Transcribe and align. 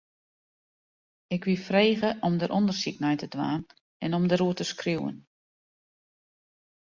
Ik 1.35 1.43
wie 1.47 1.59
frege 1.67 2.09
om 2.27 2.33
dêr 2.39 2.55
ûndersyk 2.59 2.97
nei 3.03 3.17
te 3.19 3.27
dwaan 3.33 3.63
en 4.05 4.15
om 4.17 4.25
dêroer 4.29 4.55
te 4.57 4.65
skriuwen. 4.71 5.17